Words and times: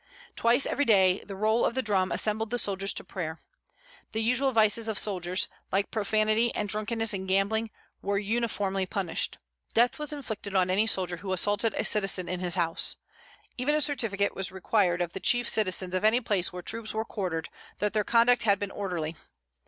"Twice 0.35 0.65
every 0.65 0.83
day 0.83 1.19
the 1.27 1.35
roll 1.35 1.63
of 1.63 1.75
the 1.75 1.83
drum 1.83 2.11
assembled 2.11 2.49
the 2.49 2.57
soldiers 2.57 2.91
to 2.93 3.03
prayer. 3.03 3.39
The 4.13 4.23
usual 4.23 4.51
vices 4.51 4.87
of 4.87 4.97
soldiers, 4.97 5.47
like 5.71 5.91
profanity 5.91 6.51
and 6.55 6.67
drunkenness 6.67 7.13
and 7.13 7.27
gambling, 7.27 7.69
were 8.01 8.17
uniformly 8.17 8.87
punished. 8.87 9.37
Death 9.75 9.99
was 9.99 10.11
inflicted 10.11 10.55
on 10.55 10.71
any 10.71 10.87
soldier 10.87 11.17
who 11.17 11.31
assaulted 11.33 11.75
a 11.75 11.85
citizen 11.85 12.27
in 12.27 12.39
his 12.39 12.55
house. 12.55 12.95
Even 13.59 13.75
a 13.75 13.79
certificate 13.81 14.33
was 14.35 14.51
required 14.51 15.01
of 15.01 15.13
the 15.13 15.19
chief 15.19 15.47
citizens 15.47 15.93
of 15.93 16.03
any 16.03 16.19
place 16.19 16.51
where 16.51 16.63
troops 16.63 16.95
were 16.95 17.05
quartered, 17.05 17.49
that 17.77 17.93
their 17.93 18.03
conduct 18.03 18.41
had 18.41 18.57
been 18.57 18.71
orderly. 18.71 19.15